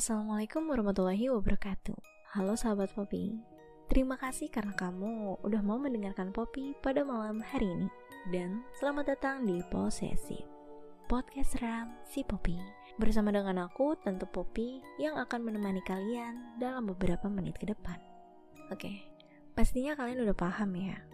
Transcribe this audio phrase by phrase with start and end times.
[0.00, 1.92] Assalamualaikum warahmatullahi wabarakatuh.
[2.32, 3.36] Halo sahabat Poppy.
[3.92, 7.92] Terima kasih karena kamu udah mau mendengarkan Poppy pada malam hari ini.
[8.32, 10.40] Dan selamat datang di Posesif.
[11.04, 12.56] Podcast Ram si Poppy.
[12.96, 18.00] Bersama dengan aku, Tante Poppy, yang akan menemani kalian dalam beberapa menit ke depan.
[18.72, 19.04] Oke,
[19.52, 21.09] pastinya kalian udah paham ya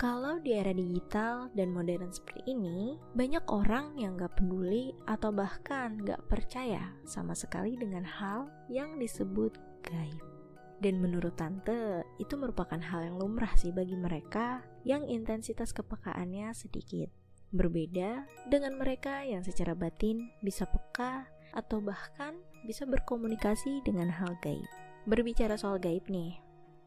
[0.00, 6.00] kalau di era digital dan modern seperti ini, banyak orang yang gak peduli atau bahkan
[6.08, 10.24] gak percaya sama sekali dengan hal yang disebut gaib.
[10.80, 17.12] Dan menurut tante, itu merupakan hal yang lumrah sih bagi mereka yang intensitas kepekaannya sedikit.
[17.52, 24.64] Berbeda dengan mereka yang secara batin bisa peka atau bahkan bisa berkomunikasi dengan hal gaib.
[25.04, 26.40] Berbicara soal gaib nih,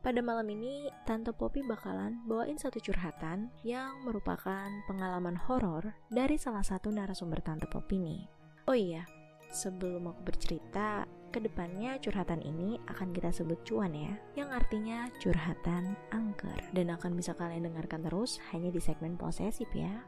[0.03, 6.61] pada malam ini, Tante Poppy bakalan bawain satu curhatan yang merupakan pengalaman horor dari salah
[6.61, 8.21] satu narasumber Tante Poppy nih.
[8.67, 9.07] Oh iya,
[9.47, 15.95] sebelum aku bercerita, ke depannya curhatan ini akan kita sebut cuan ya, yang artinya curhatan
[16.11, 20.03] angker, dan akan bisa kalian dengarkan terus hanya di segmen posesif ya.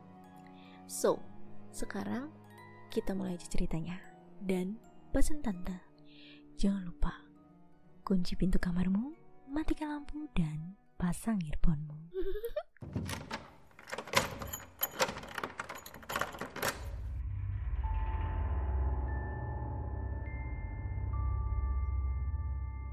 [0.92, 1.24] So,
[1.72, 2.30] sekarang
[2.92, 3.98] kita mulai aja ceritanya.
[4.44, 4.76] Dan
[5.16, 5.80] pesan tante,
[6.60, 7.16] jangan lupa
[8.06, 9.15] kunci pintu kamarmu
[9.56, 11.96] matikan lampu dan pasang earphone-mu.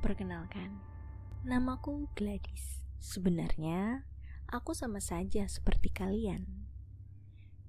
[0.06, 0.78] Perkenalkan,
[1.42, 2.86] namaku Gladys.
[3.02, 4.06] Sebenarnya,
[4.46, 6.46] aku sama saja seperti kalian.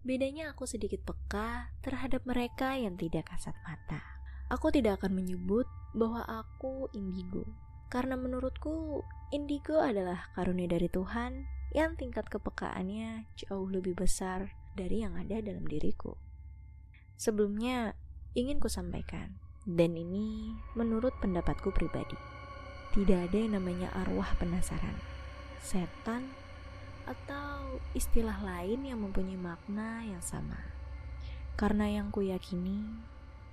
[0.05, 4.05] Bedanya aku sedikit peka terhadap mereka yang tidak kasat mata.
[4.53, 5.65] Aku tidak akan menyebut
[5.97, 7.62] bahwa aku indigo
[7.93, 11.45] karena menurutku, indigo adalah karunia dari Tuhan
[11.77, 16.17] yang tingkat kepekaannya jauh lebih besar dari yang ada dalam diriku.
[17.21, 17.93] Sebelumnya,
[18.33, 19.37] ingin ku sampaikan,
[19.69, 22.17] dan ini menurut pendapatku pribadi.
[22.97, 24.97] Tidak ada yang namanya arwah penasaran,
[25.61, 26.33] setan,
[27.05, 30.57] atau istilah lain yang mempunyai makna yang sama.
[31.53, 32.89] Karena yang ku yakini,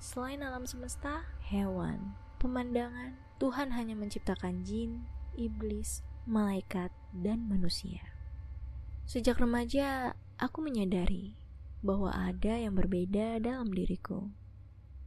[0.01, 8.05] selain alam semesta, hewan, pemandangan, Tuhan hanya menciptakan jin, iblis, malaikat, dan manusia.
[9.09, 11.41] Sejak remaja, aku menyadari
[11.81, 14.29] bahwa ada yang berbeda dalam diriku.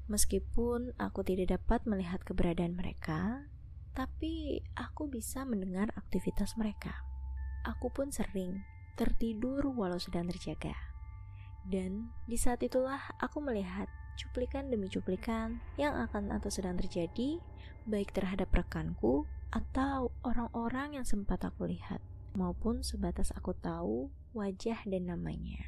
[0.10, 3.46] Meskipun aku tidak dapat melihat keberadaan mereka,
[3.94, 7.06] tapi aku bisa mendengar aktivitas mereka.
[7.64, 8.66] Aku pun sering
[8.98, 10.74] tertidur walau sedang terjaga.
[11.64, 13.88] Dan di saat itulah aku melihat
[14.20, 17.42] cuplikan demi cuplikan yang akan atau sedang terjadi,
[17.86, 22.02] baik terhadap rekanku atau orang-orang yang sempat aku lihat,
[22.34, 25.62] maupun sebatas aku tahu wajah dan namanya.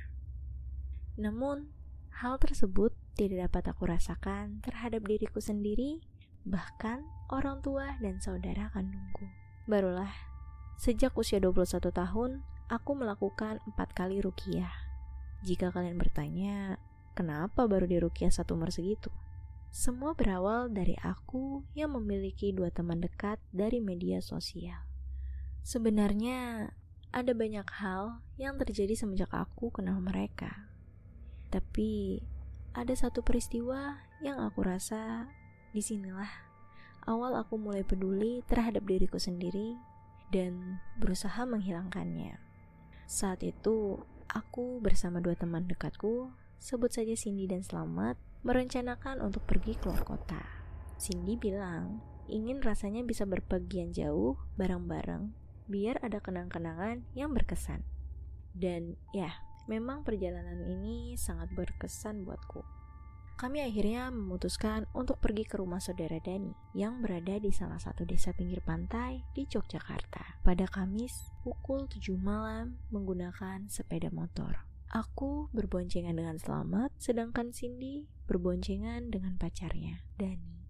[1.15, 1.69] Namun,
[2.09, 6.03] hal tersebut tidak dapat aku rasakan terhadap diriku sendiri,
[6.43, 9.29] bahkan orang tua dan saudara kandungku.
[9.69, 10.11] Barulah,
[10.75, 12.31] sejak usia 21 tahun,
[12.67, 14.73] aku melakukan empat kali rukiah.
[15.45, 16.81] Jika kalian bertanya,
[17.15, 19.07] Kenapa baru di Rukiah satu umur segitu?
[19.71, 24.83] Semua berawal dari aku yang memiliki dua teman dekat dari media sosial.
[25.63, 26.69] Sebenarnya
[27.15, 30.67] ada banyak hal yang terjadi semenjak aku kenal mereka.
[31.55, 32.19] Tapi
[32.75, 35.31] ada satu peristiwa yang aku rasa
[35.71, 36.27] di sinilah
[37.07, 39.79] awal aku mulai peduli terhadap diriku sendiri
[40.35, 42.35] dan berusaha menghilangkannya.
[43.07, 46.27] Saat itu, aku bersama dua teman dekatku
[46.65, 50.41] sebut saja Cindy dan Selamat, merencanakan untuk pergi keluar kota.
[50.97, 55.29] Cindy bilang, ingin rasanya bisa berpergian jauh bareng-bareng,
[55.69, 57.85] biar ada kenang-kenangan yang berkesan.
[58.57, 59.29] Dan ya,
[59.69, 62.65] memang perjalanan ini sangat berkesan buatku.
[63.37, 68.33] Kami akhirnya memutuskan untuk pergi ke rumah saudara Dani yang berada di salah satu desa
[68.33, 74.74] pinggir pantai di Yogyakarta pada Kamis pukul 7 malam menggunakan sepeda motor.
[74.93, 80.69] Aku berboncengan dengan Selamat, sedangkan Cindy berboncengan dengan pacarnya, Dani.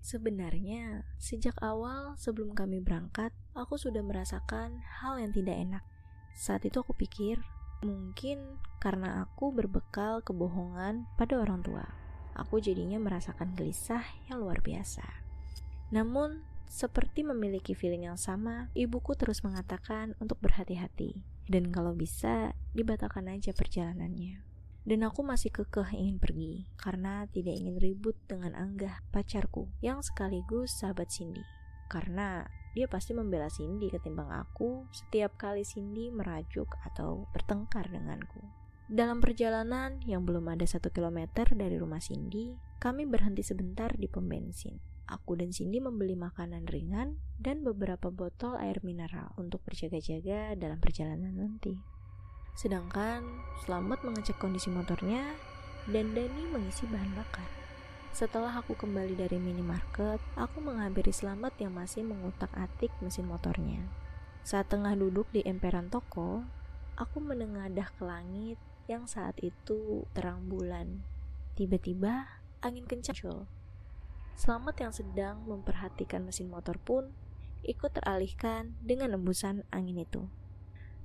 [0.00, 5.84] Sebenarnya, sejak awal sebelum kami berangkat, aku sudah merasakan hal yang tidak enak.
[6.32, 7.40] Saat itu aku pikir,
[7.84, 11.84] mungkin karena aku berbekal kebohongan pada orang tua.
[12.36, 15.04] Aku jadinya merasakan gelisah yang luar biasa.
[15.92, 23.28] Namun, seperti memiliki feeling yang sama, ibuku terus mengatakan untuk berhati-hati dan kalau bisa dibatalkan
[23.28, 24.44] aja perjalanannya.
[24.84, 30.76] Dan aku masih kekeh ingin pergi karena tidak ingin ribut dengan Angga, pacarku, yang sekaligus
[30.76, 31.40] sahabat Cindy.
[31.88, 32.44] Karena
[32.76, 38.44] dia pasti membela Cindy ketimbang aku setiap kali Cindy merajuk atau bertengkar denganku.
[38.84, 44.28] Dalam perjalanan yang belum ada satu kilometer dari rumah Cindy, kami berhenti sebentar di pom
[44.28, 44.76] bensin.
[45.04, 51.34] Aku dan Cindy membeli makanan ringan dan beberapa botol air mineral untuk berjaga-jaga dalam perjalanan
[51.34, 51.76] nanti.
[52.54, 53.24] Sedangkan
[53.64, 55.24] Selamat mengecek kondisi motornya
[55.88, 57.48] dan Dani mengisi bahan bakar.
[58.14, 63.82] Setelah aku kembali dari minimarket, aku menghampiri Selamat yang masih mengutak-atik mesin motornya.
[64.46, 66.46] Saat tengah duduk di emperan toko,
[66.94, 71.02] aku menengadah ke langit yang saat itu terang bulan.
[71.58, 72.28] Tiba-tiba
[72.62, 73.48] angin kencang.
[74.34, 77.14] Selamat yang sedang memperhatikan mesin motor pun
[77.62, 80.26] ikut teralihkan dengan embusan angin itu.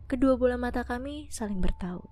[0.10, 2.10] Kedua bola mata kami saling bertaut.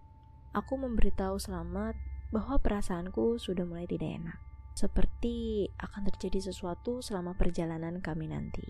[0.54, 1.98] Aku memberitahu Selamat
[2.30, 4.40] bahwa perasaanku sudah mulai tidak enak
[4.78, 8.62] seperti akan terjadi sesuatu selama perjalanan kami nanti.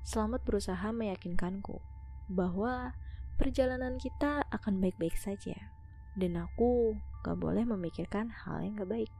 [0.00, 1.76] Selamat berusaha meyakinkanku
[2.32, 2.96] bahwa
[3.36, 5.52] perjalanan kita akan baik-baik saja,
[6.16, 9.12] dan aku gak boleh memikirkan hal yang gak baik.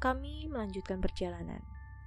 [0.00, 1.60] Kami melanjutkan perjalanan.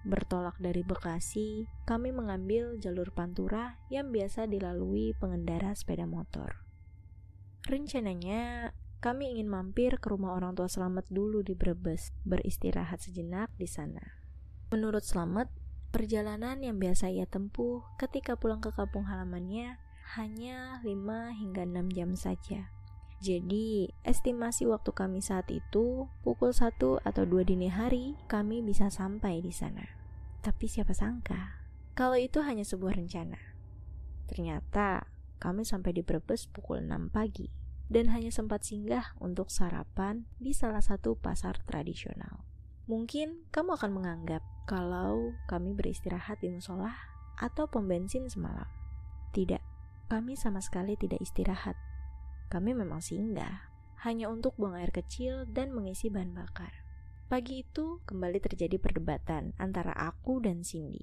[0.05, 6.61] Bertolak dari Bekasi, kami mengambil jalur pantura yang biasa dilalui pengendara sepeda motor.
[7.65, 8.69] Rencananya,
[9.01, 14.21] kami ingin mampir ke rumah orang tua Selamat dulu di Brebes, beristirahat sejenak di sana.
[14.69, 15.49] Menurut Selamat,
[15.89, 19.81] perjalanan yang biasa ia tempuh ketika pulang ke kampung halamannya
[20.13, 22.74] hanya 5 hingga 6 jam saja.
[23.25, 29.41] Jadi, estimasi waktu kami saat itu pukul 1 atau 2 dini hari kami bisa sampai
[29.41, 29.81] di sana.
[30.45, 31.57] Tapi siapa sangka,
[31.97, 33.41] kalau itu hanya sebuah rencana.
[34.29, 35.09] Ternyata
[35.41, 37.49] kami sampai di Brebes pukul 6 pagi
[37.89, 42.45] dan hanya sempat singgah untuk sarapan di salah satu pasar tradisional.
[42.85, 46.93] Mungkin kamu akan menganggap kalau kami beristirahat di musola
[47.41, 48.69] atau pom bensin semalam.
[49.33, 49.61] Tidak,
[50.13, 51.73] kami sama sekali tidak istirahat.
[52.47, 53.69] Kami memang singgah,
[54.05, 56.85] hanya untuk buang air kecil dan mengisi bahan bakar.
[57.25, 61.01] Pagi itu kembali terjadi perdebatan antara aku dan Cindy.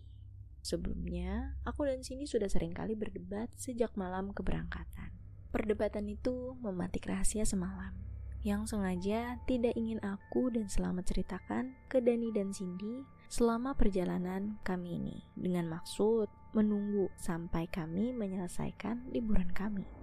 [0.63, 5.11] Sebelumnya, aku dan Cindy sudah sering kali berdebat sejak malam keberangkatan.
[5.51, 8.13] Perdebatan itu mematik rahasia semalam
[8.43, 14.99] yang sengaja tidak ingin aku dan Selamat ceritakan ke Dani dan Cindy selama perjalanan kami
[14.99, 20.02] ini dengan maksud menunggu sampai kami menyelesaikan liburan kami.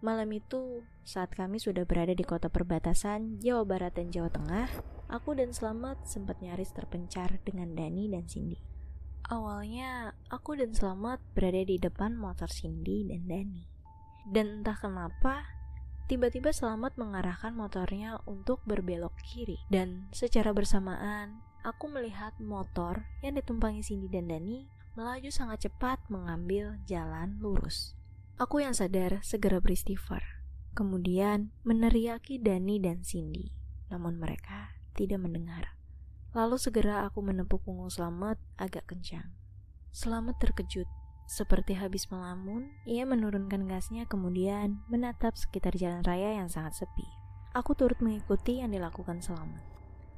[0.00, 4.64] Malam itu, saat kami sudah berada di kota perbatasan Jawa Barat dan Jawa Tengah,
[5.12, 8.56] aku dan Selamat sempat nyaris terpencar dengan Dani dan Cindy.
[9.28, 13.68] Awalnya, aku dan Selamat berada di depan motor Cindy dan Dani.
[14.24, 15.44] Dan entah kenapa,
[16.08, 19.60] tiba-tiba Selamat mengarahkan motornya untuk berbelok kiri.
[19.68, 24.64] Dan secara bersamaan, aku melihat motor yang ditumpangi Cindy dan Dani
[24.96, 27.99] melaju sangat cepat mengambil jalan lurus.
[28.40, 30.40] Aku yang sadar segera beristighfar.
[30.72, 33.52] Kemudian meneriaki Dani dan Cindy.
[33.92, 35.76] Namun mereka tidak mendengar.
[36.32, 39.28] Lalu segera aku menepuk punggung Selamat agak kencang.
[39.92, 40.88] Selamat terkejut
[41.28, 47.04] seperti habis melamun, ia menurunkan gasnya kemudian menatap sekitar jalan raya yang sangat sepi.
[47.52, 49.60] Aku turut mengikuti yang dilakukan Selamat.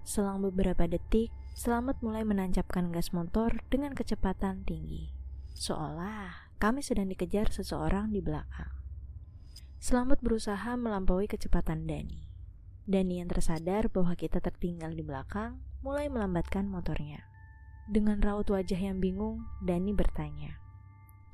[0.06, 5.10] Selang beberapa detik, Selamat mulai menancapkan gas motor dengan kecepatan tinggi.
[5.52, 8.70] Seolah kami sedang dikejar seseorang di belakang.
[9.82, 12.22] Selamat berusaha melampaui kecepatan Dani.
[12.86, 17.18] Dani yang tersadar bahwa kita tertinggal di belakang mulai melambatkan motornya.
[17.90, 20.54] Dengan raut wajah yang bingung, Dani bertanya,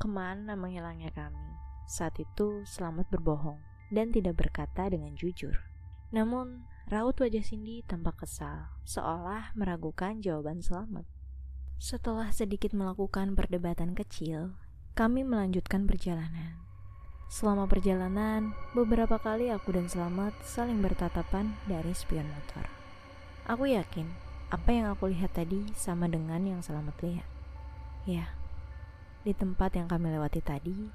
[0.01, 1.45] Ke mana menghilangnya kami?
[1.85, 3.61] Saat itu Selamat berbohong
[3.93, 5.61] dan tidak berkata dengan jujur.
[6.09, 11.05] Namun, raut wajah Cindy tampak kesal, seolah meragukan jawaban Selamat.
[11.77, 14.57] Setelah sedikit melakukan perdebatan kecil,
[14.99, 16.59] kami melanjutkan perjalanan.
[17.31, 22.67] Selama perjalanan, beberapa kali aku dan Selamat saling bertatapan dari spion motor.
[23.47, 24.11] Aku yakin
[24.51, 27.31] apa yang aku lihat tadi sama dengan yang Selamat lihat.
[28.11, 28.35] Ya,
[29.23, 30.91] di tempat yang kami lewati tadi,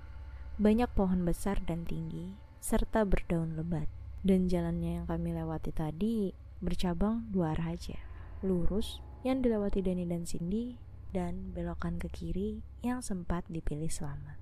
[0.60, 3.88] banyak pohon besar dan tinggi, serta berdaun lebat.
[4.20, 8.04] Dan jalannya yang kami lewati tadi bercabang dua arah aja.
[8.44, 10.76] Lurus yang dilewati Dani dan Cindy,
[11.14, 14.42] dan belokan ke kiri yang sempat dipilih selamat.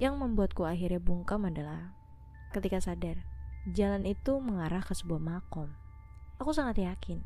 [0.00, 1.92] Yang membuatku akhirnya bungkam adalah
[2.56, 3.20] ketika sadar,
[3.68, 5.68] jalan itu mengarah ke sebuah makom.
[6.40, 7.20] Aku sangat yakin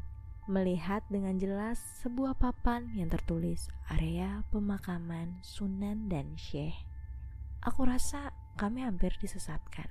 [0.45, 6.77] melihat dengan jelas sebuah papan yang tertulis area pemakaman Sunan dan Syekh.
[7.65, 9.89] Aku rasa kami hampir disesatkan.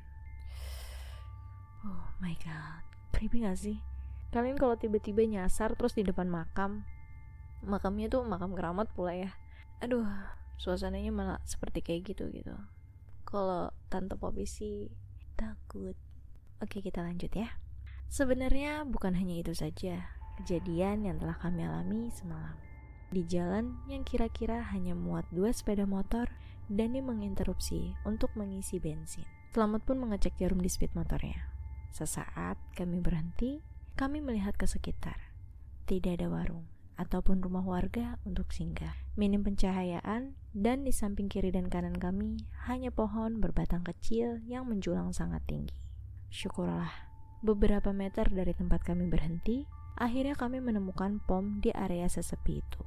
[1.84, 2.86] Oh my god,
[3.16, 3.82] creepy gak sih?
[4.30, 6.86] Kalian kalau tiba-tiba nyasar terus di depan makam,
[7.64, 9.32] makamnya tuh makam keramat pula ya.
[9.80, 10.06] Aduh,
[10.60, 12.56] suasananya malah seperti kayak gitu gitu.
[13.24, 14.92] Kalau tante Poppy sih
[15.36, 15.98] takut.
[16.62, 17.50] Oke, kita lanjut ya.
[18.08, 20.06] Sebenarnya bukan hanya itu saja
[20.38, 22.56] kejadian yang telah kami alami semalam.
[23.14, 26.34] di jalan yang kira-kira hanya muat dua sepeda motor,
[26.66, 29.30] Dani menginterupsi untuk mengisi bensin.
[29.54, 31.54] Selamat pun mengecek jarum di speed motornya.
[31.94, 33.62] Sesaat kami berhenti,
[33.94, 35.30] kami melihat ke sekitar.
[35.86, 38.94] Tidak ada warung ataupun rumah warga untuk singgah.
[39.18, 45.14] Minim pencahayaan dan di samping kiri dan kanan kami hanya pohon berbatang kecil yang menjulang
[45.14, 45.78] sangat tinggi.
[46.34, 46.90] Syukurlah,
[47.46, 49.70] beberapa meter dari tempat kami berhenti,
[50.00, 52.82] akhirnya kami menemukan pom di area sesepi itu.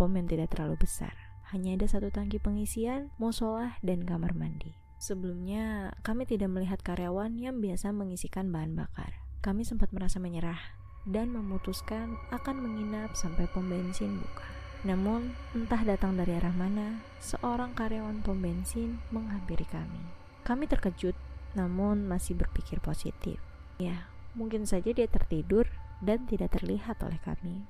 [0.00, 1.12] Pom yang tidak terlalu besar,
[1.50, 4.72] hanya ada satu tangki pengisian, musola, dan kamar mandi.
[4.98, 9.14] Sebelumnya, kami tidak melihat karyawan yang biasa mengisikan bahan bakar.
[9.38, 10.77] Kami sempat merasa menyerah
[11.08, 14.44] dan memutuskan akan menginap sampai pom bensin buka.
[14.86, 20.04] Namun, entah datang dari arah mana, seorang karyawan pom bensin menghampiri kami.
[20.46, 21.16] Kami terkejut,
[21.56, 23.40] namun masih berpikir positif.
[23.80, 24.06] Ya,
[24.38, 25.66] mungkin saja dia tertidur
[26.04, 27.66] dan tidak terlihat oleh kami.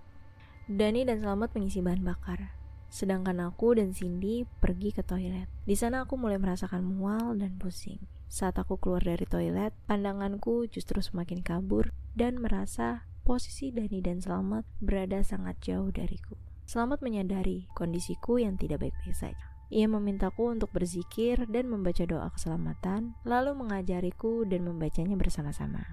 [0.69, 2.53] Dani dan Selamat mengisi bahan bakar,
[2.93, 5.49] sedangkan aku dan Cindy pergi ke toilet.
[5.65, 8.05] Di sana aku mulai merasakan mual dan pusing.
[8.29, 14.65] Saat aku keluar dari toilet, pandanganku justru semakin kabur dan merasa posisi Dani dan Selamat
[14.81, 16.33] berada sangat jauh dariku.
[16.65, 19.45] Selamat menyadari kondisiku yang tidak baik-baik saja.
[19.69, 25.85] Ia memintaku untuk berzikir dan membaca doa keselamatan, lalu mengajariku dan membacanya bersama-sama.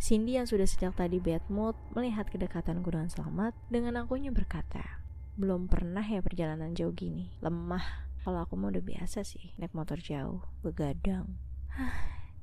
[0.00, 4.80] Cindy yang sudah sejak tadi bad mood melihat kedekatanku dengan Selamat, dengan akunya berkata,
[5.36, 8.08] belum pernah ya perjalanan jauh gini, lemah.
[8.24, 11.36] Kalau aku mau udah biasa sih, naik motor jauh, begadang.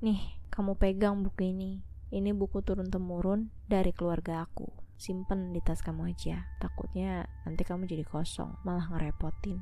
[0.05, 1.94] Nih, kamu pegang buku ini.
[2.15, 4.71] Ini buku turun-temurun dari keluarga aku.
[4.95, 6.47] Simpen di tas kamu aja.
[6.63, 9.59] Takutnya nanti kamu jadi kosong, malah ngerepotin.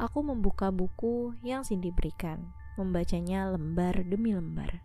[0.00, 2.48] Aku membuka buku yang Cindy berikan,
[2.80, 4.80] membacanya lembar demi lembar.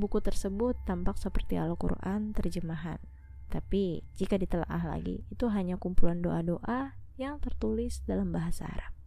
[0.00, 2.96] Buku tersebut tampak seperti Al-Quran terjemahan.
[3.52, 8.99] Tapi jika ditelaah lagi, itu hanya kumpulan doa-doa yang tertulis dalam bahasa Arab.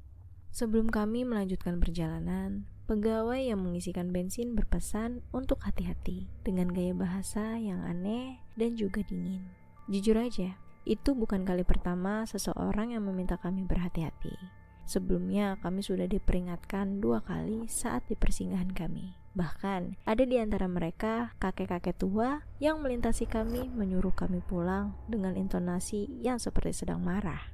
[0.53, 7.79] Sebelum kami melanjutkan perjalanan, Pegawai yang mengisikan bensin berpesan untuk hati-hati dengan gaya bahasa yang
[7.79, 9.39] aneh dan juga dingin.
[9.87, 14.35] Jujur aja, itu bukan kali pertama seseorang yang meminta kami berhati-hati.
[14.83, 19.15] Sebelumnya kami sudah diperingatkan dua kali saat di persinggahan kami.
[19.31, 26.11] Bahkan ada di antara mereka kakek-kakek tua yang melintasi kami menyuruh kami pulang dengan intonasi
[26.19, 27.47] yang seperti sedang marah.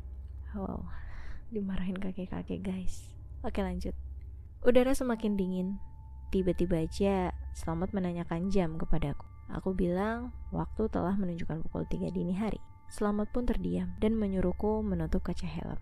[0.57, 0.89] Wow,
[1.49, 3.09] dimarahin kakek-kakek guys.
[3.45, 3.93] Oke lanjut.
[4.65, 5.81] Udara semakin dingin.
[6.29, 9.27] Tiba-tiba aja Selamat menanyakan jam kepadaku.
[9.51, 12.61] Aku bilang waktu telah menunjukkan pukul 3 dini hari.
[12.87, 15.75] Selamat pun terdiam dan menyuruhku menutup kaca helm.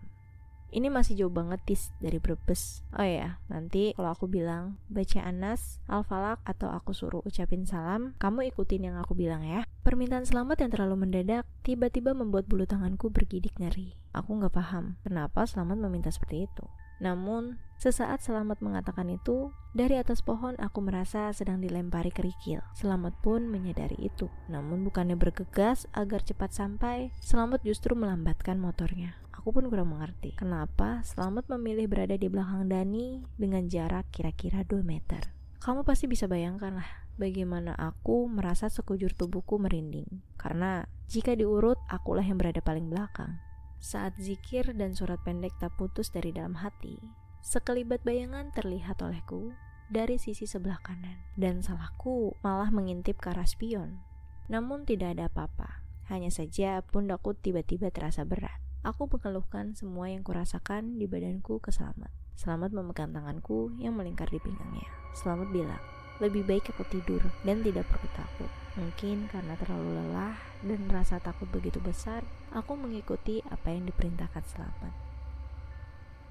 [0.68, 2.84] Ini masih jauh banget tis dari Brebes.
[2.92, 8.52] Oh ya, nanti kalau aku bilang baca Anas, Al-Falak atau aku suruh ucapin salam, kamu
[8.52, 9.64] ikutin yang aku bilang ya.
[9.80, 13.96] Permintaan selamat yang terlalu mendadak tiba-tiba membuat bulu tanganku bergidik ngeri.
[14.12, 16.68] Aku nggak paham kenapa selamat meminta seperti itu.
[16.98, 22.58] Namun, sesaat Selamat mengatakan itu, dari atas pohon aku merasa sedang dilempari kerikil.
[22.74, 24.26] Selamat pun menyadari itu.
[24.50, 29.14] Namun bukannya bergegas agar cepat sampai, Selamat justru melambatkan motornya.
[29.38, 34.82] Aku pun kurang mengerti kenapa Selamat memilih berada di belakang Dani dengan jarak kira-kira 2
[34.82, 35.30] meter.
[35.62, 36.90] Kamu pasti bisa bayangkan lah
[37.22, 40.10] bagaimana aku merasa sekujur tubuhku merinding.
[40.34, 43.38] Karena jika diurut, akulah yang berada paling belakang.
[43.78, 46.98] Saat zikir dan surat pendek tak putus dari dalam hati,
[47.38, 49.54] sekelibat bayangan terlihat olehku
[49.86, 54.02] dari sisi sebelah kanan, dan salahku malah mengintip ke arah spion.
[54.50, 58.67] Namun tidak ada apa-apa, hanya saja pundakku tiba-tiba terasa berat.
[58.86, 62.14] Aku mengeluhkan semua yang kurasakan di badanku ke Selamat.
[62.38, 64.86] Selamat memegang tanganku yang melingkar di pinggangnya.
[65.18, 65.82] Selamat bilang,
[66.22, 68.46] lebih baik aku tidur dan tidak perlu takut.
[68.78, 72.22] Mungkin karena terlalu lelah dan rasa takut begitu besar,
[72.54, 74.94] aku mengikuti apa yang diperintahkan Selamat.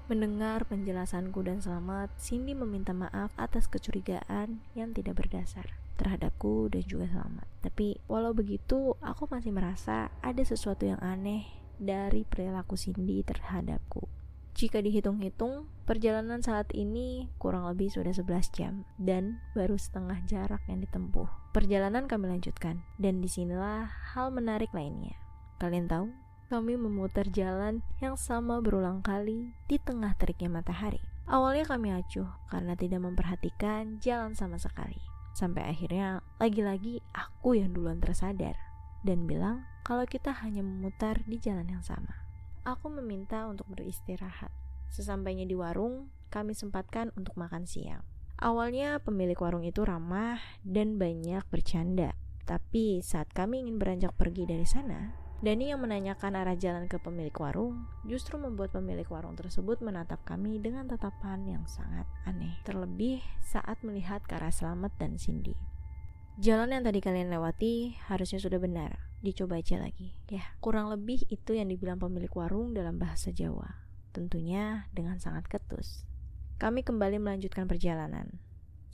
[0.08, 5.68] Mendengar penjelasanku dan Selamat, Cindy meminta maaf atas kecurigaan yang tidak berdasar
[6.00, 7.44] terhadapku dan juga Selamat.
[7.60, 14.06] Tapi walau begitu, aku masih merasa ada sesuatu yang aneh dari perilaku Cindy terhadapku.
[14.58, 20.82] Jika dihitung-hitung, perjalanan saat ini kurang lebih sudah 11 jam dan baru setengah jarak yang
[20.82, 21.30] ditempuh.
[21.54, 25.14] Perjalanan kami lanjutkan dan di sinilah hal menarik lainnya.
[25.62, 26.10] Kalian tahu,
[26.50, 30.98] kami memutar jalan yang sama berulang kali di tengah teriknya matahari.
[31.30, 34.98] Awalnya kami acuh karena tidak memperhatikan jalan sama sekali.
[35.38, 38.58] Sampai akhirnya lagi-lagi aku yang duluan tersadar
[39.06, 42.28] dan bilang kalau kita hanya memutar di jalan yang sama
[42.68, 44.52] aku meminta untuk beristirahat.
[44.92, 48.04] Sesampainya di warung, kami sempatkan untuk makan siang.
[48.38, 52.12] Awalnya pemilik warung itu ramah dan banyak bercanda.
[52.44, 57.34] Tapi saat kami ingin beranjak pergi dari sana, Dani yang menanyakan arah jalan ke pemilik
[57.38, 62.58] warung justru membuat pemilik warung tersebut menatap kami dengan tatapan yang sangat aneh.
[62.66, 65.54] Terlebih saat melihat ke arah Selamat dan Cindy.
[66.42, 69.07] Jalan yang tadi kalian lewati harusnya sudah benar.
[69.18, 70.14] Dicoba aja lagi.
[70.30, 73.82] Ya, kurang lebih itu yang dibilang pemilik warung dalam bahasa Jawa.
[74.14, 76.06] Tentunya dengan sangat ketus.
[76.62, 78.38] Kami kembali melanjutkan perjalanan.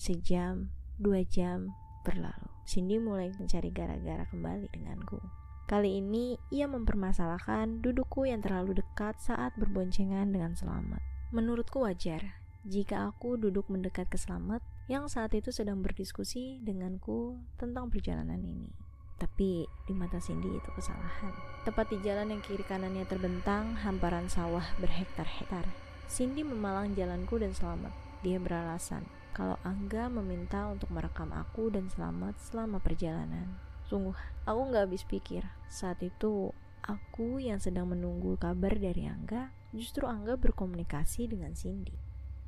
[0.01, 1.73] Sejam, dua jam
[2.05, 2.49] berlalu.
[2.65, 5.21] Cindy mulai mencari gara-gara kembali denganku.
[5.65, 11.01] Kali ini ia mempermasalahkan dudukku yang terlalu dekat saat berboncengan dengan Selamat.
[11.33, 12.37] Menurutku wajar
[12.69, 14.61] jika aku duduk mendekat ke Selamat
[14.93, 18.84] yang saat itu sedang berdiskusi denganku tentang perjalanan ini.
[19.19, 21.33] Tapi di mata Cindy itu kesalahan.
[21.63, 25.65] Tepat di jalan yang kiri kanannya terbentang hamparan sawah berhektar-hektar.
[26.11, 27.95] Cindy memalang jalanku dan Selamat.
[28.21, 33.59] Dia beralasan kalau Angga meminta untuk merekam aku dan Selamat selama perjalanan.
[33.91, 34.15] Sungguh,
[34.47, 35.43] aku nggak habis pikir.
[35.67, 36.55] Saat itu,
[36.87, 41.99] aku yang sedang menunggu kabar dari Angga, justru Angga berkomunikasi dengan Cindy.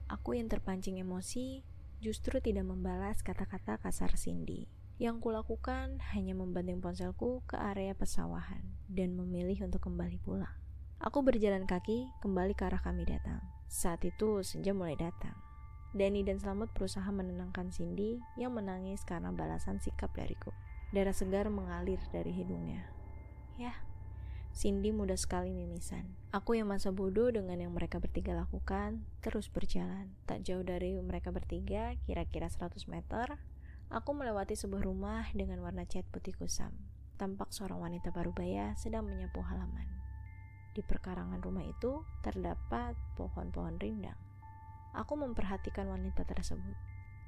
[0.06, 1.66] Aku yang terpancing emosi,
[1.99, 4.70] justru tidak membalas kata-kata kasar Cindy.
[4.97, 10.57] Yang kulakukan hanya membanting ponselku ke area pesawahan dan memilih untuk kembali pulang.
[11.05, 13.45] Aku berjalan kaki kembali ke arah kami datang.
[13.69, 15.37] Saat itu senja mulai datang.
[15.93, 20.49] Dani dan Selamat berusaha menenangkan Cindy yang menangis karena balasan sikap dariku.
[20.97, 22.88] Darah segar mengalir dari hidungnya.
[23.61, 23.76] Ya,
[24.57, 26.09] Cindy mudah sekali mimisan.
[26.33, 30.09] Aku yang masa bodoh dengan yang mereka bertiga lakukan terus berjalan.
[30.25, 33.37] Tak jauh dari mereka bertiga, kira-kira 100 meter,
[33.90, 36.75] aku melewati sebuah rumah dengan warna cat putih kusam.
[37.16, 39.88] Tampak seorang wanita parubaya sedang menyapu halaman.
[40.77, 44.18] Di perkarangan rumah itu terdapat pohon-pohon rindang.
[44.92, 46.77] Aku memperhatikan wanita tersebut.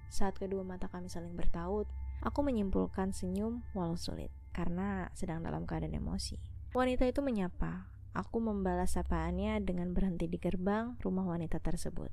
[0.08, 5.94] Saat kedua mata kami saling bertaut, Aku menyimpulkan senyum walau sulit karena sedang dalam keadaan
[5.94, 6.34] emosi.
[6.74, 7.86] Wanita itu menyapa.
[8.10, 12.10] Aku membalas sapaannya dengan berhenti di gerbang rumah wanita tersebut.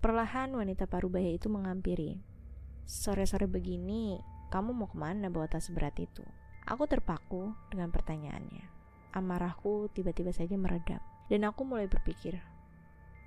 [0.00, 2.31] Perlahan wanita parubaya itu menghampiri.
[2.82, 4.18] Sore-sore begini,
[4.50, 6.22] kamu mau ke mana bawa tas berat itu?
[6.66, 8.66] Aku terpaku dengan pertanyaannya.
[9.14, 11.00] Amarahku tiba-tiba saja meredam.
[11.30, 12.36] Dan aku mulai berpikir,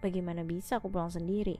[0.03, 1.57] bagaimana bisa aku pulang sendiri?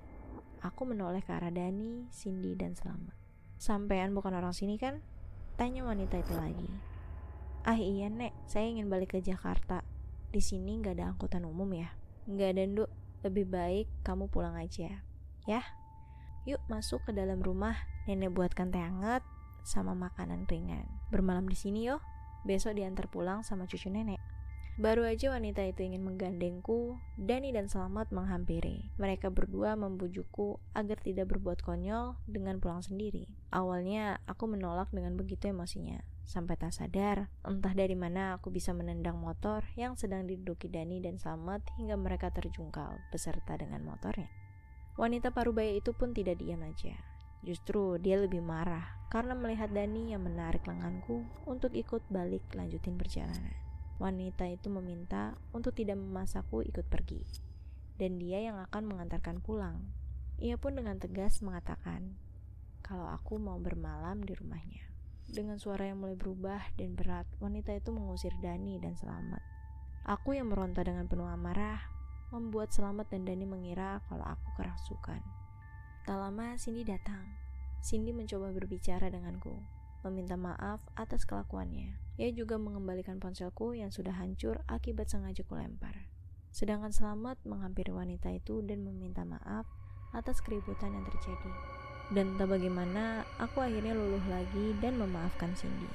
[0.61, 3.15] Aku menoleh ke arah Dani, Cindy, dan Selamat.
[3.55, 4.99] Sampean bukan orang sini kan?
[5.55, 6.71] Tanya wanita itu lagi.
[7.65, 9.81] Ah iya nek, saya ingin balik ke Jakarta.
[10.29, 11.95] Di sini nggak ada angkutan umum ya?
[12.27, 12.89] Nggak ada nduk,
[13.25, 15.01] lebih baik kamu pulang aja.
[15.49, 15.61] Ya?
[16.45, 17.73] Yuk masuk ke dalam rumah,
[18.05, 19.25] nenek buatkan teh hangat
[19.65, 20.85] sama makanan ringan.
[21.09, 21.97] Bermalam di sini yo.
[22.45, 24.21] Besok diantar pulang sama cucu nenek.
[24.77, 28.93] Baru aja wanita itu ingin menggandengku, Dani dan Selamat menghampiri.
[29.01, 33.25] Mereka berdua membujukku agar tidak berbuat konyol dengan pulang sendiri.
[33.49, 36.03] Awalnya aku menolak dengan begitu emosinya.
[36.27, 41.17] Sampai tak sadar, entah dari mana aku bisa menendang motor yang sedang diduduki Dani dan
[41.17, 44.44] Selamat hingga mereka terjungkal beserta dengan motornya.
[44.95, 46.95] Wanita parubaya itu pun tidak diam aja.
[47.43, 53.51] Justru dia lebih marah karena melihat Dani yang menarik lenganku untuk ikut balik lanjutin perjalanan.
[53.99, 57.23] Wanita itu meminta untuk tidak memasakku ikut pergi,
[57.95, 59.83] dan dia yang akan mengantarkan pulang.
[60.39, 62.15] Ia pun dengan tegas mengatakan
[62.83, 64.83] kalau aku mau bermalam di rumahnya.
[65.31, 69.43] Dengan suara yang mulai berubah dan berat, wanita itu mengusir Dani dan Selamat.
[70.05, 71.94] Aku yang meronta dengan penuh amarah
[72.35, 75.23] membuat Selamat dan Dani mengira kalau aku kerasukan.
[76.03, 77.23] Tak lama Cindy datang.
[77.79, 79.55] Cindy mencoba berbicara denganku,
[80.03, 81.95] meminta maaf atas kelakuannya.
[82.19, 86.11] Ia juga mengembalikan ponselku yang sudah hancur akibat sengaja kulempar.
[86.51, 89.63] Sedangkan Selamat menghampiri wanita itu dan meminta maaf
[90.11, 91.51] atas keributan yang terjadi.
[92.11, 95.89] Dan tak bagaimana, aku akhirnya luluh lagi dan memaafkan Cindy.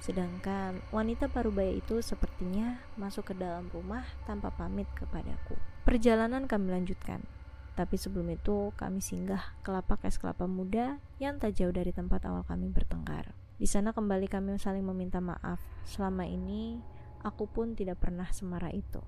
[0.00, 5.60] Sedangkan wanita parubaya itu sepertinya masuk ke dalam rumah tanpa pamit kepadaku.
[5.82, 7.24] Perjalanan kami lanjutkan.
[7.72, 12.28] Tapi sebelum itu kami singgah ke lapak es kelapa muda yang tak jauh dari tempat
[12.28, 13.32] awal kami bertengkar.
[13.56, 15.60] Di sana kembali kami saling meminta maaf.
[15.88, 16.80] Selama ini
[17.24, 19.00] aku pun tidak pernah semarah itu.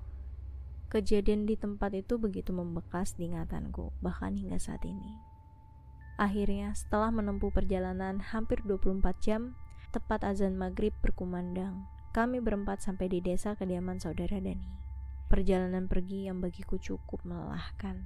[0.93, 5.17] Kejadian di tempat itu begitu membekas di ingatanku, bahkan hingga saat ini.
[6.21, 9.57] Akhirnya, setelah menempuh perjalanan hampir 24 jam,
[9.89, 14.82] tepat azan maghrib berkumandang, kami berempat sampai di desa kediaman saudara Dani.
[15.33, 18.05] Perjalanan pergi yang bagiku cukup melelahkan,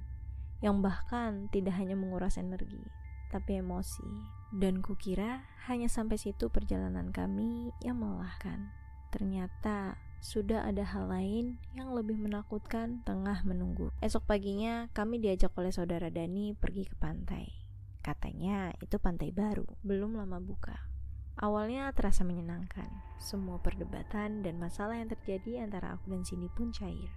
[0.63, 2.79] yang bahkan tidak hanya menguras energi,
[3.35, 4.07] tapi emosi,
[4.55, 8.71] dan kukira hanya sampai situ perjalanan kami yang melelahkan.
[9.11, 13.91] Ternyata sudah ada hal lain yang lebih menakutkan tengah menunggu.
[13.99, 17.51] Esok paginya kami diajak oleh saudara Dani pergi ke pantai.
[17.99, 20.86] Katanya itu pantai baru, belum lama buka.
[21.37, 22.89] Awalnya terasa menyenangkan.
[23.21, 27.13] Semua perdebatan dan masalah yang terjadi antara aku dan Cindy pun cair.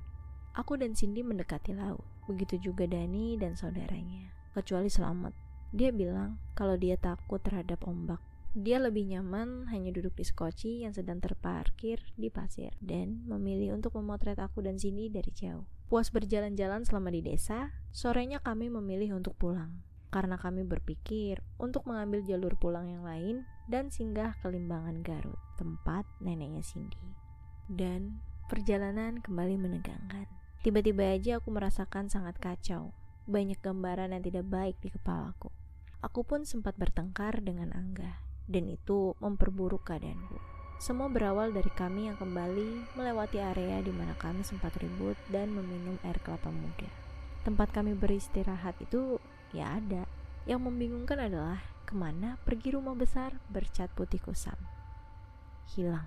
[0.52, 2.04] Aku dan Cindy mendekati laut.
[2.28, 4.28] Begitu juga Dani dan saudaranya.
[4.52, 5.32] Kecuali Selamat.
[5.72, 8.20] Dia bilang kalau dia takut terhadap ombak.
[8.52, 13.96] Dia lebih nyaman hanya duduk di skoci yang sedang terparkir di pasir dan memilih untuk
[13.96, 15.64] memotret aku dan Cindy dari jauh.
[15.88, 19.80] Puas berjalan-jalan selama di desa, sorenya kami memilih untuk pulang
[20.10, 26.02] karena kami berpikir untuk mengambil jalur pulang yang lain dan singgah ke Limbangan Garut, tempat
[26.18, 26.98] neneknya Cindy.
[27.70, 28.18] Dan
[28.50, 30.26] perjalanan kembali menegangkan.
[30.66, 32.90] Tiba-tiba aja aku merasakan sangat kacau.
[33.30, 35.54] Banyak gambaran yang tidak baik di kepalaku.
[36.02, 38.18] Aku pun sempat bertengkar dengan Angga,
[38.50, 40.34] dan itu memperburuk keadaanku.
[40.82, 46.00] Semua berawal dari kami yang kembali melewati area di mana kami sempat ribut dan meminum
[46.02, 46.88] air kelapa muda.
[47.46, 49.20] Tempat kami beristirahat itu
[49.54, 50.08] ya ada.
[50.48, 54.54] Yang membingungkan adalah ke mana pergi rumah besar bercat putih kusam.
[55.74, 56.06] Hilang.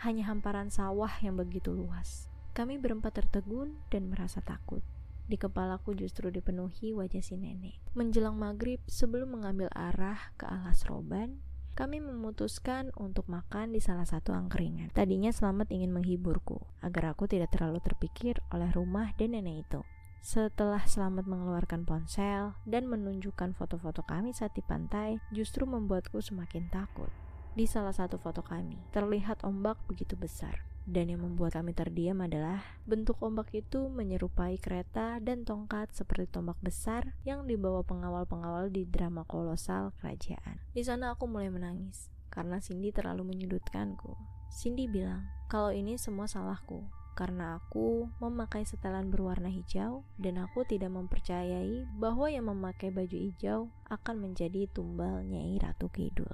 [0.00, 2.32] Hanya hamparan sawah yang begitu luas.
[2.56, 4.80] Kami berempat tertegun dan merasa takut.
[5.28, 7.76] Di kepalaku justru dipenuhi wajah si nenek.
[7.92, 11.36] Menjelang maghrib, sebelum mengambil arah ke alas roban,
[11.76, 14.88] kami memutuskan untuk makan di salah satu angkringan.
[14.96, 19.80] Tadinya Selamat ingin menghiburku, agar aku tidak terlalu terpikir oleh rumah dan nenek itu.
[20.24, 27.12] Setelah Selamat mengeluarkan ponsel dan menunjukkan foto-foto kami saat di pantai, justru membuatku semakin takut.
[27.52, 30.64] Di salah satu foto kami, terlihat ombak begitu besar.
[30.88, 36.56] Dan yang membuat kami terdiam adalah bentuk ombak itu menyerupai kereta dan tongkat seperti tombak
[36.64, 40.56] besar yang dibawa pengawal-pengawal di drama kolosal kerajaan.
[40.72, 44.16] Di sana aku mulai menangis karena Cindy terlalu menyudutkanku.
[44.48, 46.80] Cindy bilang, kalau ini semua salahku,
[47.14, 53.70] karena aku memakai setelan berwarna hijau dan aku tidak mempercayai bahwa yang memakai baju hijau
[53.86, 56.30] akan menjadi tumbal Nyai Ratu Kidul.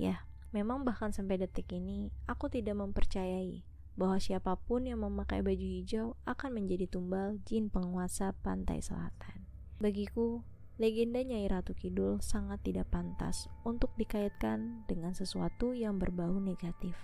[0.00, 0.24] Ya,
[0.56, 3.60] memang bahkan sampai detik ini aku tidak mempercayai
[3.94, 9.46] bahwa siapa pun yang memakai baju hijau akan menjadi tumbal jin penguasa pantai selatan.
[9.78, 10.42] Bagiku,
[10.80, 16.96] legenda Nyai Ratu Kidul sangat tidak pantas untuk dikaitkan dengan sesuatu yang berbau negatif.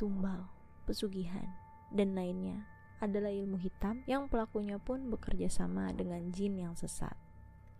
[0.00, 0.50] Tumbal,
[0.88, 1.46] pesugihan,
[1.92, 2.66] dan lainnya
[2.98, 7.14] adalah ilmu hitam yang pelakunya pun bekerja sama dengan jin yang sesat.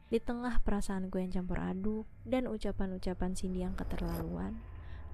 [0.06, 4.54] Di tengah perasaanku yang campur aduk dan ucapan-ucapan Cindy yang keterlaluan,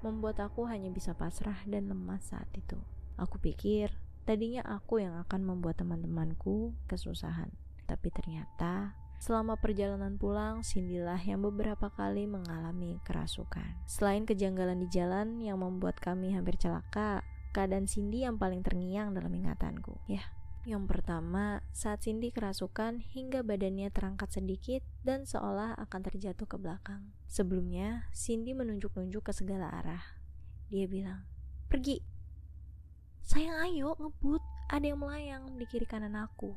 [0.05, 2.77] membuat aku hanya bisa pasrah dan lemas saat itu.
[3.17, 3.95] Aku pikir
[4.29, 7.49] tadinya aku yang akan membuat teman-temanku kesusahan,
[7.89, 13.87] tapi ternyata selama perjalanan pulang, Cindy lah yang beberapa kali mengalami kerasukan.
[13.87, 19.31] Selain kejanggalan di jalan yang membuat kami hampir celaka, keadaan Cindy yang paling terngiang dalam
[19.31, 20.01] ingatanku.
[20.09, 26.55] Ya, yang pertama, saat Cindy kerasukan hingga badannya terangkat sedikit dan seolah akan terjatuh ke
[26.55, 27.11] belakang.
[27.27, 30.23] Sebelumnya, Cindy menunjuk-nunjuk ke segala arah.
[30.71, 31.27] Dia bilang,
[31.67, 31.99] "Pergi."
[33.27, 36.55] "Sayang, ayo ngebut, ada yang melayang di kiri kanan aku."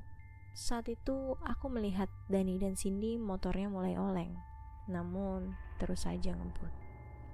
[0.54, 4.38] Saat itu, aku melihat Dani dan Cindy motornya mulai oleng.
[4.86, 6.70] Namun, terus saja ngebut.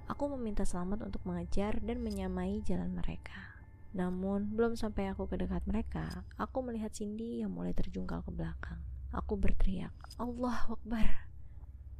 [0.07, 3.50] Aku meminta selamat untuk mengejar dan menyamai jalan mereka.
[3.91, 8.79] Namun, belum sampai aku ke dekat mereka, aku melihat Cindy yang mulai terjungkal ke belakang.
[9.11, 11.27] Aku berteriak, Allah Akbar.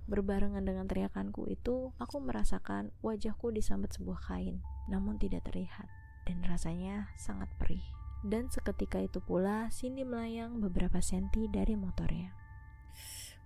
[0.08, 5.91] Berbarengan dengan teriakanku itu, aku merasakan wajahku disambut sebuah kain, namun tidak terlihat,
[6.23, 7.84] dan rasanya sangat perih.
[8.23, 12.32] Dan seketika itu pula, Cindy melayang beberapa senti dari motornya.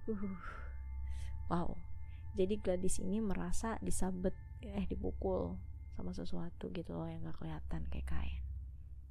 [0.06, 0.38] Uh,
[1.50, 1.74] wow,
[2.38, 5.58] jadi gadis ini merasa disabet, eh dipukul
[5.96, 8.44] sama sesuatu gitu loh yang gak kelihatan kayak kain.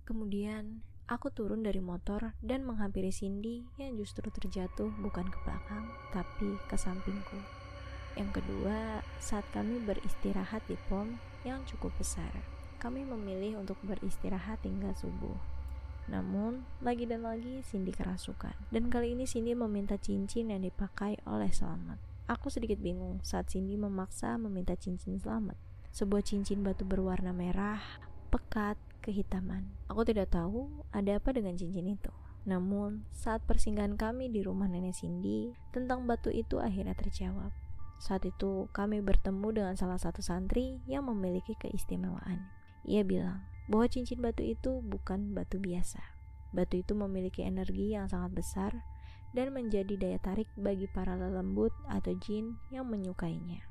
[0.05, 6.61] Kemudian aku turun dari motor dan menghampiri Cindy yang justru terjatuh bukan ke belakang tapi
[6.69, 7.41] ke sampingku.
[8.15, 12.31] Yang kedua, saat kami beristirahat di pom yang cukup besar,
[12.79, 15.35] kami memilih untuk beristirahat hingga subuh.
[16.07, 18.55] Namun, lagi dan lagi Cindy kerasukan.
[18.71, 21.97] Dan kali ini Cindy meminta cincin yang dipakai oleh Selamat.
[22.31, 25.59] Aku sedikit bingung saat Cindy memaksa meminta cincin Selamat
[25.95, 27.79] sebuah cincin batu berwarna merah,
[28.35, 29.71] pekat, kehitaman.
[29.87, 32.11] Aku tidak tahu ada apa dengan cincin itu.
[32.51, 37.55] Namun, saat persinggahan kami di rumah nenek Cindy, tentang batu itu akhirnya terjawab.
[38.03, 42.43] Saat itu, kami bertemu dengan salah satu santri yang memiliki keistimewaan.
[42.85, 46.03] Ia bilang bahwa cincin batu itu bukan batu biasa.
[46.51, 48.71] Batu itu memiliki energi yang sangat besar
[49.31, 53.63] dan menjadi daya tarik bagi para lelembut atau jin yang menyukainya.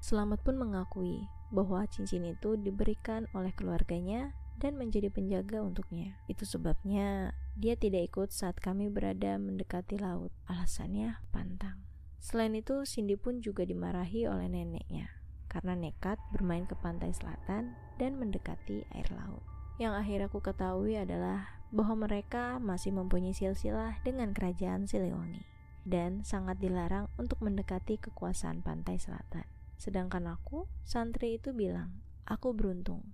[0.00, 6.16] Selamat pun mengakui bahwa cincin itu diberikan oleh keluarganya dan menjadi penjaga untuknya.
[6.26, 10.32] Itu sebabnya dia tidak ikut saat kami berada mendekati laut.
[10.48, 11.84] Alasannya pantang.
[12.20, 15.12] Selain itu, Cindy pun juga dimarahi oleh neneknya.
[15.46, 19.40] karena nekat bermain ke pantai selatan dan mendekati air laut.
[19.80, 25.48] Yang akhirnya aku ketahui adalah bahwa mereka masih mempunyai silsilah dengan kerajaan Siliwangi
[25.86, 29.48] dan sangat dilarang untuk mendekati kekuasaan pantai selatan.
[29.76, 31.92] Sedangkan aku, santri itu bilang,
[32.24, 33.04] aku beruntung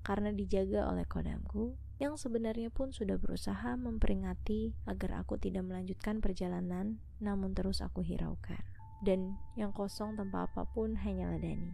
[0.00, 7.00] karena dijaga oleh kodamku yang sebenarnya pun sudah berusaha memperingati agar aku tidak melanjutkan perjalanan
[7.20, 8.60] namun terus aku hiraukan.
[9.00, 11.72] Dan yang kosong tanpa apa pun hanyalah Dani.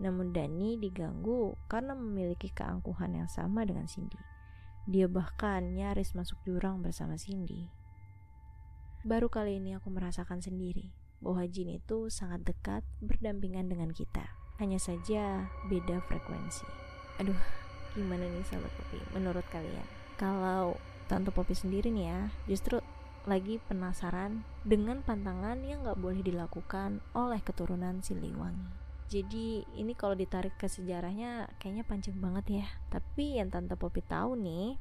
[0.00, 4.16] Namun Dani diganggu karena memiliki keangkuhan yang sama dengan Cindy.
[4.88, 7.68] Dia bahkan nyaris masuk jurang bersama Cindy.
[9.04, 14.24] Baru kali ini aku merasakan sendiri bahwa jin itu sangat dekat berdampingan dengan kita.
[14.60, 16.68] Hanya saja beda frekuensi.
[17.20, 17.36] Aduh,
[17.94, 20.78] gimana nih sahabat Poppy menurut kalian kalau
[21.10, 22.78] Tante Poppy sendiri nih ya justru
[23.26, 28.78] lagi penasaran dengan pantangan yang gak boleh dilakukan oleh keturunan Siliwangi
[29.10, 34.38] jadi ini kalau ditarik ke sejarahnya kayaknya panjang banget ya tapi yang Tante Poppy tahu
[34.38, 34.78] nih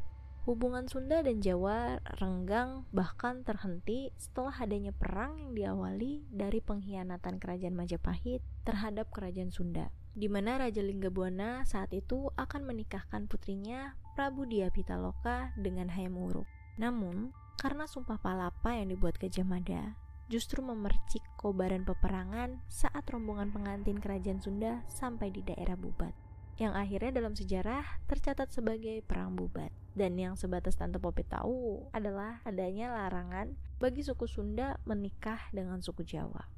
[0.48, 7.76] Hubungan Sunda dan Jawa renggang bahkan terhenti setelah adanya perang yang diawali dari pengkhianatan kerajaan
[7.76, 14.68] Majapahit terhadap kerajaan Sunda di mana Raja Linggabuana saat itu akan menikahkan putrinya Prabu Dia
[14.68, 16.44] Pitaloka dengan Hayam Wuruk.
[16.76, 19.96] Namun, karena sumpah palapa yang dibuat Gajah Mada,
[20.28, 26.29] justru memercik kobaran peperangan saat rombongan pengantin kerajaan Sunda sampai di daerah Bubat.
[26.60, 29.72] Yang akhirnya dalam sejarah tercatat sebagai Perang Bubat.
[29.96, 36.04] Dan yang sebatas Tante Popi tahu adalah adanya larangan bagi suku Sunda menikah dengan suku
[36.04, 36.52] Jawa.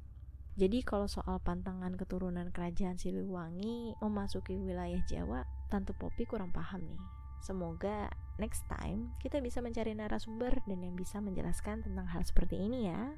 [0.58, 7.02] Jadi kalau soal pantangan keturunan kerajaan Siliwangi memasuki wilayah Jawa, Tante Poppy kurang paham nih.
[7.40, 12.90] Semoga next time kita bisa mencari narasumber dan yang bisa menjelaskan tentang hal seperti ini
[12.90, 13.16] ya.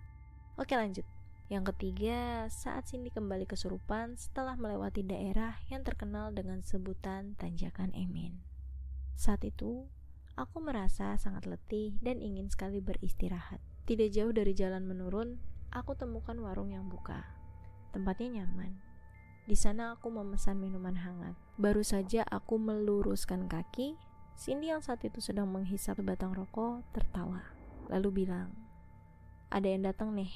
[0.60, 1.04] Oke lanjut.
[1.54, 8.42] Yang ketiga, saat Cindy kembali kesurupan setelah melewati daerah yang terkenal dengan sebutan Tanjakan Emin.
[9.14, 9.86] Saat itu,
[10.34, 13.62] aku merasa sangat letih dan ingin sekali beristirahat.
[13.86, 15.38] Tidak jauh dari jalan menurun,
[15.70, 17.22] aku temukan warung yang buka.
[17.94, 18.74] Tempatnya nyaman.
[19.46, 21.38] Di sana aku memesan minuman hangat.
[21.54, 23.94] Baru saja aku meluruskan kaki,
[24.34, 27.46] Cindy yang saat itu sedang menghisap batang rokok tertawa.
[27.94, 28.50] Lalu bilang,
[29.54, 30.34] ada yang datang nih,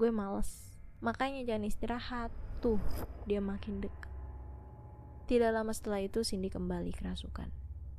[0.00, 0.80] gue males.
[1.04, 2.32] Makanya jangan istirahat.
[2.64, 2.80] Tuh,
[3.28, 4.08] dia makin dekat.
[5.28, 7.52] Tidak lama setelah itu Cindy kembali kerasukan.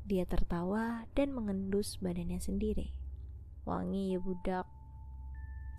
[0.09, 2.89] Dia tertawa dan mengendus badannya sendiri.
[3.69, 4.65] Wangi ya budak,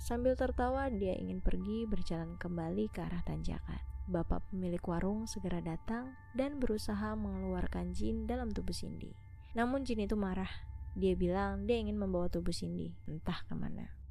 [0.03, 3.79] Sambil tertawa, dia ingin pergi berjalan kembali ke arah tanjakan.
[4.11, 9.15] Bapak pemilik warung segera datang dan berusaha mengeluarkan jin dalam tubuh Cindy.
[9.55, 10.51] Namun jin itu marah.
[10.99, 14.02] Dia bilang dia ingin membawa tubuh Cindy, entah ke mana.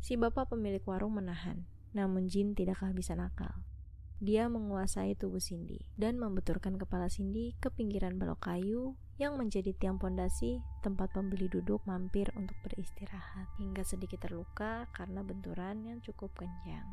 [0.00, 1.64] Si bapak pemilik warung menahan,
[1.96, 3.64] namun jin tidak kehabisan akal.
[4.16, 10.00] Dia menguasai tubuh Cindy dan membenturkan kepala Cindy ke pinggiran balok kayu yang menjadi tiang
[10.00, 16.88] pondasi tempat pembeli duduk mampir untuk beristirahat hingga sedikit terluka karena benturan yang cukup kencang.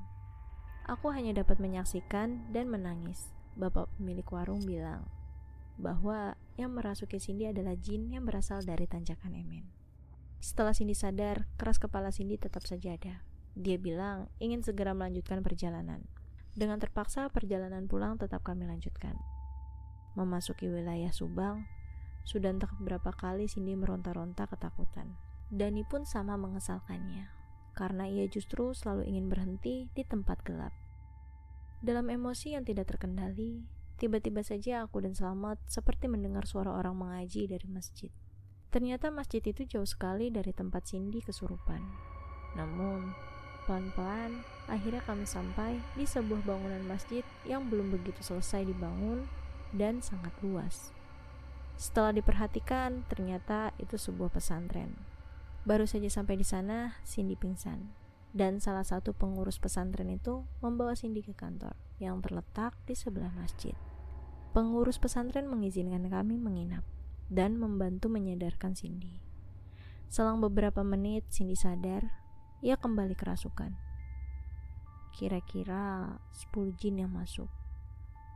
[0.83, 3.31] Aku hanya dapat menyaksikan dan menangis.
[3.55, 5.07] Bapak pemilik warung bilang
[5.79, 9.82] bahwa yang merasuki Cindy adalah jin yang berasal dari tanjakan Emen.
[10.43, 13.23] Setelah Cindy sadar, keras kepala Cindy tetap saja ada.
[13.55, 16.03] Dia bilang ingin segera melanjutkan perjalanan.
[16.51, 19.15] Dengan terpaksa perjalanan pulang tetap kami lanjutkan.
[20.19, 21.63] Memasuki wilayah Subang,
[22.27, 25.15] sudah entah berapa kali Cindy meronta-ronta ketakutan.
[25.47, 27.31] Dani pun sama mengesalkannya,
[27.71, 30.75] karena ia justru selalu ingin berhenti di tempat gelap.
[31.79, 33.63] Dalam emosi yang tidak terkendali,
[33.95, 38.11] tiba-tiba saja aku dan Selamat seperti mendengar suara orang mengaji dari masjid.
[38.73, 41.85] Ternyata masjid itu jauh sekali dari tempat Cindy kesurupan.
[42.57, 43.13] Namun,
[43.63, 49.23] Pelan-pelan, akhirnya kami sampai di sebuah bangunan masjid yang belum begitu selesai dibangun
[49.71, 50.91] dan sangat luas.
[51.79, 54.99] Setelah diperhatikan, ternyata itu sebuah pesantren.
[55.63, 57.95] Baru saja sampai di sana, Cindy pingsan.
[58.35, 63.77] Dan salah satu pengurus pesantren itu membawa Cindy ke kantor yang terletak di sebelah masjid.
[64.51, 66.83] Pengurus pesantren mengizinkan kami menginap
[67.31, 69.21] dan membantu menyadarkan Cindy.
[70.11, 72.23] Selang beberapa menit, Cindy sadar
[72.63, 73.75] ia kembali kerasukan.
[75.11, 77.51] Kira-kira 10 jin yang masuk.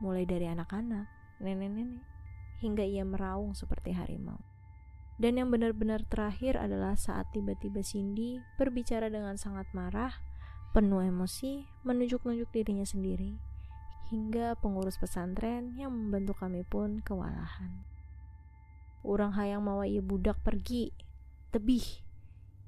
[0.04, 1.08] Mulai dari anak-anak,
[1.40, 2.04] nenek-nenek,
[2.60, 4.38] hingga ia meraung seperti harimau.
[5.18, 10.14] Dan yang benar-benar terakhir adalah saat tiba-tiba Cindy berbicara dengan sangat marah,
[10.70, 13.34] penuh emosi, menunjuk-nunjuk dirinya sendiri,
[14.14, 17.82] hingga pengurus pesantren yang membantu kami pun kewalahan.
[19.06, 20.90] Orang hayang mawa ia budak pergi,
[21.54, 21.84] tebih,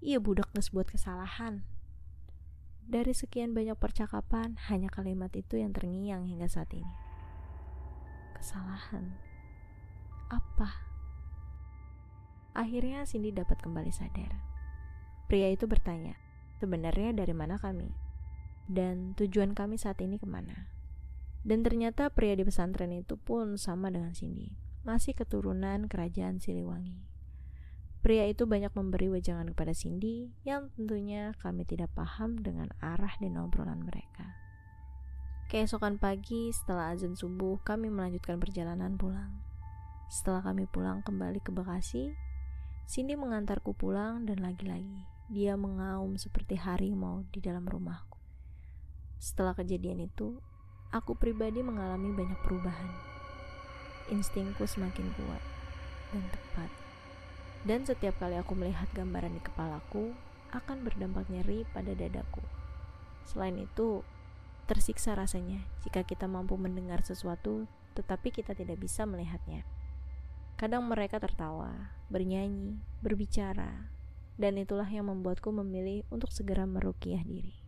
[0.00, 1.66] ia budak nges buat kesalahan.
[2.90, 6.90] Dari sekian banyak percakapan, hanya kalimat itu yang terngiang hingga saat ini.
[8.40, 9.20] kesalahan.
[10.32, 10.72] Apa?
[12.56, 14.32] Akhirnya Cindy dapat kembali sadar.
[15.28, 16.16] Pria itu bertanya,
[16.58, 17.92] sebenarnya dari mana kami?
[18.66, 20.72] Dan tujuan kami saat ini ke mana?
[21.44, 26.96] Dan ternyata pria di pesantren itu pun sama dengan Cindy, masih keturunan kerajaan Siliwangi.
[28.00, 33.36] Pria itu banyak memberi wejangan kepada Cindy yang tentunya kami tidak paham dengan arah dan
[33.36, 34.24] obrolan mereka.
[35.52, 39.36] Keesokan pagi setelah azan subuh kami melanjutkan perjalanan pulang.
[40.08, 42.16] Setelah kami pulang kembali ke Bekasi,
[42.88, 48.18] Cindy mengantarku pulang dan lagi-lagi dia mengaum seperti harimau di dalam rumahku.
[49.22, 50.42] Setelah kejadian itu,
[50.90, 53.09] aku pribadi mengalami banyak perubahan.
[54.10, 55.42] Instingku semakin kuat
[56.10, 56.70] dan tepat
[57.60, 60.16] dan setiap kali aku melihat gambaran di kepalaku,
[60.50, 62.40] akan berdampak nyeri pada dadaku.
[63.28, 64.00] Selain itu,
[64.64, 69.66] tersiksa rasanya jika kita mampu mendengar sesuatu tetapi kita tidak bisa melihatnya.
[70.56, 73.92] Kadang mereka tertawa, bernyanyi, berbicara,
[74.40, 77.60] dan itulah yang membuatku memilih untuk segera merukiah diri.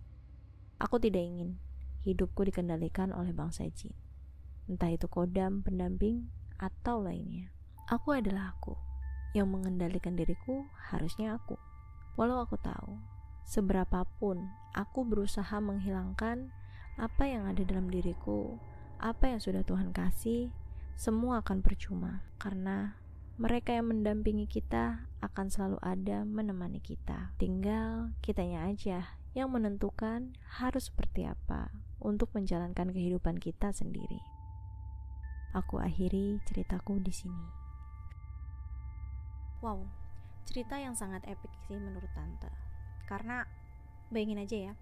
[0.81, 1.61] Aku tidak ingin
[2.07, 3.93] hidupku dikendalikan oleh bangsa jin.
[4.71, 6.31] Entah itu kodam, pendamping,
[6.63, 7.51] atau lainnya.
[7.91, 8.79] Aku adalah aku
[9.35, 11.59] yang mengendalikan diriku harusnya aku.
[12.15, 13.01] Walau aku tahu,
[13.49, 16.53] seberapapun aku berusaha menghilangkan
[17.01, 18.61] apa yang ada dalam diriku,
[19.01, 20.53] apa yang sudah Tuhan kasih,
[20.95, 22.95] semua akan percuma karena
[23.41, 27.33] mereka yang mendampingi kita akan selalu ada menemani kita.
[27.41, 34.32] Tinggal kitanya aja yang menentukan harus seperti apa untuk menjalankan kehidupan kita sendiri.
[35.53, 37.47] Aku akhiri ceritaku di sini.
[39.61, 39.85] Wow,
[40.49, 42.49] cerita yang sangat epic sih menurut tante.
[43.05, 43.45] Karena
[44.09, 44.75] bayangin aja ya,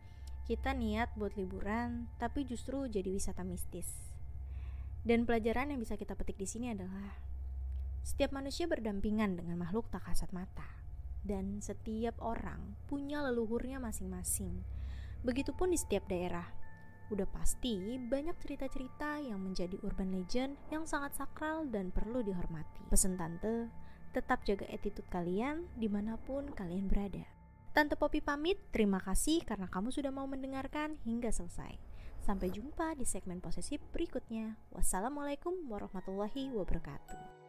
[0.46, 3.90] kita niat buat liburan tapi justru jadi wisata mistis.
[5.02, 7.18] Dan pelajaran yang bisa kita petik di sini adalah
[8.06, 10.66] setiap manusia berdampingan dengan makhluk tak kasat mata.
[11.20, 14.62] Dan setiap orang punya leluhurnya masing-masing.
[15.26, 16.59] Begitupun di setiap daerah.
[17.10, 22.86] Udah pasti banyak cerita-cerita yang menjadi urban legend yang sangat sakral dan perlu dihormati.
[22.86, 23.66] Pesan tante,
[24.10, 27.22] Tetap jaga attitude kalian di mana pun kalian berada.
[27.70, 31.78] Tante Poppy pamit, terima kasih karena kamu sudah mau mendengarkan hingga selesai.
[32.18, 34.58] Sampai jumpa di segmen posesif berikutnya.
[34.74, 37.39] Wassalamualaikum warahmatullahi wabarakatuh.